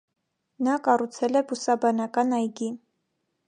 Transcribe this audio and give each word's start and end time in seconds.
Նա 0.67 0.77
կառուցել 0.87 1.39
է 1.41 1.45
բուսաբանական 1.51 2.37
այգի։ 2.41 2.75